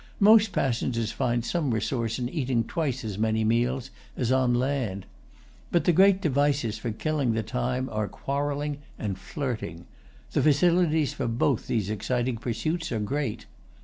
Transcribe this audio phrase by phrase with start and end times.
[0.19, 5.05] Most passengers find some resource in eating twice as many meals as on land.
[5.71, 9.85] But the great devices for killing the time are quarrelling and flirting.
[10.31, 13.45] The facilities for both these exciting pursuits are great.